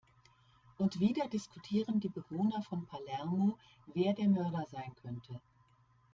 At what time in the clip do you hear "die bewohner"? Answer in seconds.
1.99-2.63